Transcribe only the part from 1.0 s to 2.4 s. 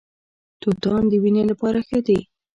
د وینې لپاره ښه دي.